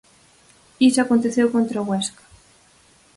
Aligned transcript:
Iso 0.87 0.99
aconteceu 1.01 1.47
contra 1.55 1.83
o 1.83 1.87
Huesca. 1.89 2.23